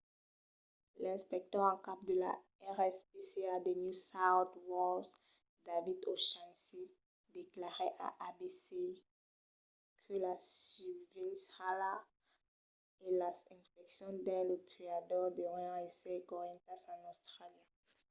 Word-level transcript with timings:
l'inspector 1.03 1.63
en 1.71 1.77
cap 1.87 1.99
de 2.09 2.15
la 2.23 2.33
rspca 2.77 3.53
de 3.65 3.71
new 3.81 3.95
south 4.09 4.53
wales 4.69 5.07
david 5.67 5.99
o'shannessy 6.13 6.83
declarèt 7.37 7.95
a 8.07 8.09
abc 8.27 8.67
que 9.99 10.13
la 10.25 10.33
susvelhança 10.65 11.91
e 13.05 13.07
las 13.21 13.39
inspeccions 13.55 14.19
dins 14.25 14.47
los 14.49 14.63
tuadors 14.69 15.35
deurián 15.39 15.81
èsser 15.89 16.19
correntas 16.31 16.81
en 16.93 16.99
austràlia 17.11 17.65